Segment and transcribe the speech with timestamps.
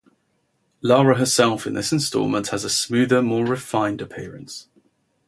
[0.81, 4.65] Lara herself in this instalment has a smoother, more refined appearance.